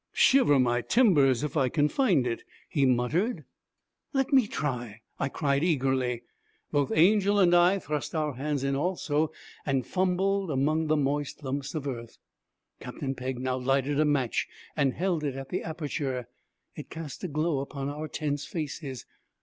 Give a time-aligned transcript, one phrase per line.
[0.13, 3.45] 'Shiver my timbers if I can find it!' he muttered.
[4.13, 6.23] 'Let me try!' I cried eagerly.
[6.71, 9.31] Both Angel and I thrust our hands in also
[9.63, 12.17] and fumbled among the moist lumps of earth.
[12.79, 16.27] Captain Pegg now lighted a match and held it in the aperture.
[16.75, 19.05] It cast a glow upon our tense faces.